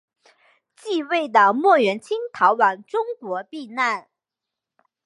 [0.75, 4.09] 继位的莫元清逃往中国避难。